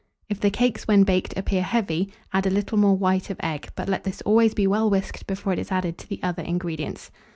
If 0.29 0.39
the 0.41 0.49
cakes, 0.49 0.87
when 0.87 1.03
baked, 1.03 1.37
appear 1.37 1.61
heavy, 1.61 2.11
add 2.33 2.47
a 2.47 2.49
little 2.49 2.79
more 2.79 2.97
white 2.97 3.29
of 3.29 3.37
egg, 3.43 3.69
but 3.75 3.87
let 3.87 4.03
this 4.03 4.21
always 4.23 4.55
be 4.55 4.65
well 4.65 4.89
whisked 4.89 5.27
before 5.27 5.53
it 5.53 5.59
is 5.59 5.71
added 5.71 5.99
to 5.99 6.09
the 6.09 6.19
other 6.23 6.41
ingredients. 6.41 7.11